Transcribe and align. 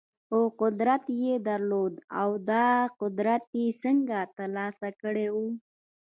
خو 0.27 0.39
قدرت 0.61 1.03
يې 1.21 1.33
درلود 1.47 1.93
او 2.21 2.29
دا 2.49 2.67
قدرت 3.01 3.45
يې 3.59 3.67
څنګه 3.83 4.17
ترلاسه 4.37 4.89
کړی 5.01 5.27
و؟ 5.35 5.35